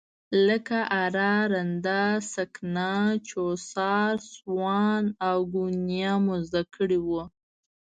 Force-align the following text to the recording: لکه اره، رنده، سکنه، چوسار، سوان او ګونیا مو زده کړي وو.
لکه 0.47 0.79
اره، 1.03 1.31
رنده، 1.53 2.03
سکنه، 2.33 2.93
چوسار، 3.29 4.13
سوان 4.33 5.03
او 5.27 5.37
ګونیا 5.53 6.13
مو 6.23 6.35
زده 6.47 6.61
کړي 6.75 6.99
وو. 7.07 7.23